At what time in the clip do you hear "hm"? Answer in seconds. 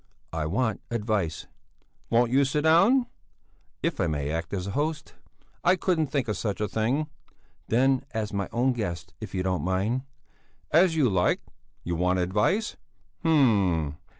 13.21-13.97